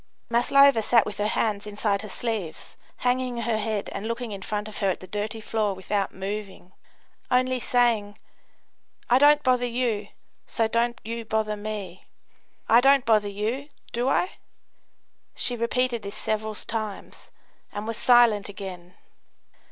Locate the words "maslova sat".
0.31-1.05